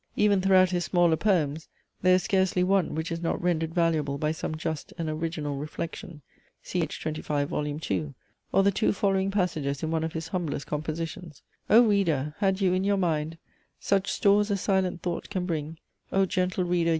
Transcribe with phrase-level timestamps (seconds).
[0.15, 1.67] Even throughout his smaller poems
[2.01, 6.23] there is scarcely one, which is not rendered valuable by some just and original reflection.
[6.63, 7.67] See page 25, vol.
[7.67, 8.15] II.:
[8.51, 11.43] or the two following passages in one of his humblest compositions.
[11.69, 12.33] "O Reader!
[12.39, 13.37] had you in your mind
[13.79, 15.77] Such stores as silent thought can bring,
[16.11, 16.89] O gentle Reader!